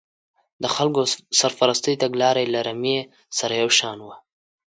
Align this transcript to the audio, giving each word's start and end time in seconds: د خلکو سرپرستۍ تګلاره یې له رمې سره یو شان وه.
د 0.63 0.65
خلکو 0.75 1.01
سرپرستۍ 1.39 1.93
تګلاره 2.03 2.39
یې 2.43 2.51
له 2.55 2.59
رمې 2.67 2.97
سره 3.37 3.53
یو 3.61 3.69
شان 3.79 3.97
وه. 4.05 4.15